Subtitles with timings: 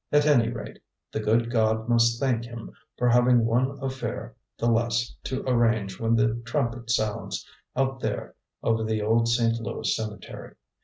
[0.11, 0.79] At any rate,
[1.11, 6.15] the good God must thank him for having one affair the less to arrange when
[6.15, 8.33] the trumpet sounds out there
[8.63, 9.59] over the old St.
[9.61, 10.55] Louis cemetery.